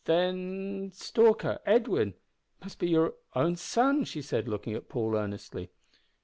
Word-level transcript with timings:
"Then 0.05 0.89
Stalker 0.95 1.59
Edwin 1.63 2.15
must 2.59 2.79
be 2.79 2.89
your 2.89 3.13
own 3.35 3.55
son!" 3.55 4.03
she 4.03 4.23
said, 4.23 4.47
looking 4.47 4.73
at 4.73 4.89
Paul 4.89 5.13
earnestly. 5.15 5.69